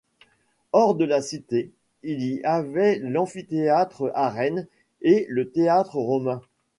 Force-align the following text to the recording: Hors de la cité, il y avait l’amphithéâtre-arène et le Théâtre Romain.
Hors 0.73 0.95
de 0.95 1.05
la 1.05 1.21
cité, 1.21 1.69
il 2.01 2.23
y 2.23 2.43
avait 2.43 2.97
l’amphithéâtre-arène 2.97 4.65
et 5.03 5.27
le 5.29 5.51
Théâtre 5.51 5.97
Romain. 5.97 6.41